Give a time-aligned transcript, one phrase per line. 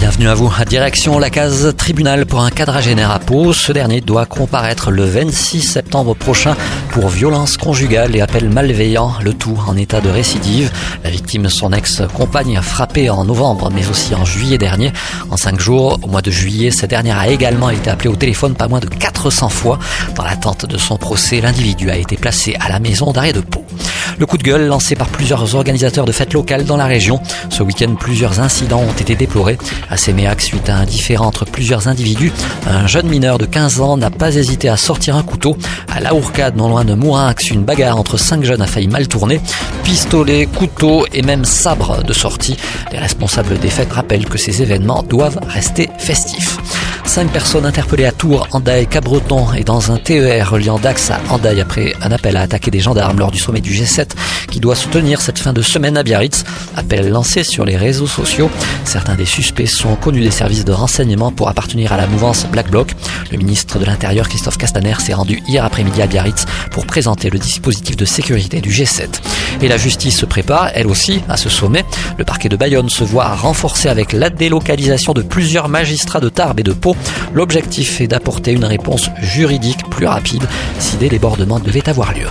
[0.00, 0.50] Bienvenue à vous.
[0.58, 3.52] À direction la case tribunal pour un quadragénaire à Pau.
[3.52, 6.56] Ce dernier doit comparaître le 26 septembre prochain
[6.88, 10.72] pour violence conjugale et appel malveillant, le tout en état de récidive.
[11.04, 14.90] La victime, son ex-compagne, frappée en novembre mais aussi en juillet dernier.
[15.28, 18.54] En cinq jours, au mois de juillet, cette dernière a également été appelée au téléphone
[18.54, 19.78] pas moins de 400 fois.
[20.14, 23.59] Dans l'attente de son procès, l'individu a été placé à la maison d'arrêt de Pau.
[24.20, 27.22] Le coup de gueule lancé par plusieurs organisateurs de fêtes locales dans la région.
[27.48, 29.56] Ce week-end, plusieurs incidents ont été déplorés.
[29.88, 32.30] À Séméac, suite à un différend entre plusieurs individus,
[32.66, 35.56] un jeune mineur de 15 ans n'a pas hésité à sortir un couteau.
[35.88, 39.08] À La Hourcade, non loin de Mourinx, une bagarre entre cinq jeunes a failli mal
[39.08, 39.40] tourner.
[39.84, 42.58] Pistolet, couteau et même sabre de sortie.
[42.92, 46.58] Les responsables des fêtes rappellent que ces événements doivent rester festifs.
[47.10, 51.60] Cinq personnes interpellées à Tours, Andaille, Cabreton et dans un TER reliant Dax à Andaille
[51.60, 54.10] après un appel à attaquer des gendarmes lors du sommet du G7
[54.50, 56.44] qui doit se tenir cette fin de semaine à Biarritz.
[56.76, 58.50] Appel lancé sur les réseaux sociaux.
[58.84, 62.70] Certains des suspects sont connus des services de renseignement pour appartenir à la mouvance Black
[62.70, 62.92] Bloc.
[63.30, 67.38] Le ministre de l'Intérieur Christophe Castaner s'est rendu hier après-midi à Biarritz pour présenter le
[67.38, 69.08] dispositif de sécurité du G7.
[69.62, 71.84] Et la justice se prépare, elle aussi, à ce sommet.
[72.18, 76.60] Le parquet de Bayonne se voit renforcé avec la délocalisation de plusieurs magistrats de Tarbes
[76.60, 76.96] et de Pau
[77.32, 80.46] L'objectif est d'apporter une réponse juridique plus rapide
[80.78, 82.26] si des débordements devaient avoir lieu.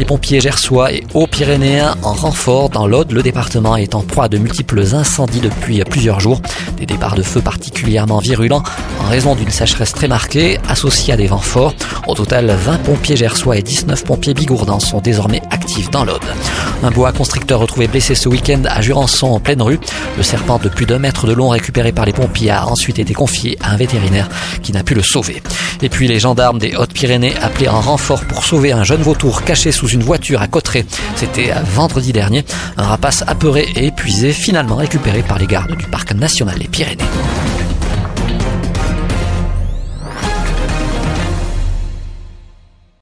[0.00, 4.38] Les pompiers gersois et hauts-pyrénéens en renfort dans l'Aude, le département est en proie de
[4.38, 6.40] multiples incendies depuis plusieurs jours.
[6.78, 8.62] Des départs de feu particulièrement virulents
[8.98, 11.74] en raison d'une sécheresse très marquée associée à des vents forts.
[12.08, 15.59] Au total, 20 pompiers gersois et 19 pompiers bigourdans sont désormais actifs
[15.92, 16.20] dans l'Aude.
[16.82, 19.78] Un bois constricteur retrouvé blessé ce week-end à Jurançon en pleine rue.
[20.16, 23.14] Le serpent de plus d'un mètre de long récupéré par les pompiers a ensuite été
[23.14, 24.28] confié à un vétérinaire
[24.62, 25.42] qui n'a pu le sauver.
[25.82, 29.70] Et puis les gendarmes des Hautes-Pyrénées appelés en renfort pour sauver un jeune vautour caché
[29.70, 30.86] sous une voiture à Cotteret.
[31.14, 32.44] C'était vendredi dernier.
[32.76, 37.04] Un rapace apeuré et épuisé finalement récupéré par les gardes du parc national des Pyrénées.